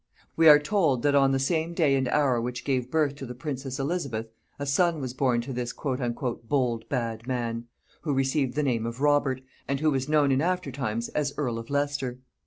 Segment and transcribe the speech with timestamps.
[0.35, 3.35] We are told, that on the same day and hour which gave birth to the
[3.35, 7.67] princess Elizabeth, a son was born to this "bold bad man,"
[8.01, 11.69] who received the name of Robert, and was known in after times as earl of
[11.69, 12.17] Leicester.